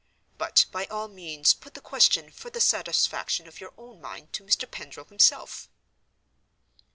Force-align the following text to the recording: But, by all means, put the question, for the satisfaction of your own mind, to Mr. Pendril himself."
But, 0.39 0.65
by 0.71 0.85
all 0.85 1.07
means, 1.09 1.53
put 1.53 1.75
the 1.75 1.79
question, 1.79 2.31
for 2.31 2.49
the 2.49 2.59
satisfaction 2.59 3.47
of 3.47 3.61
your 3.61 3.71
own 3.77 4.01
mind, 4.01 4.33
to 4.33 4.43
Mr. 4.43 4.65
Pendril 4.67 5.05
himself." 5.05 5.69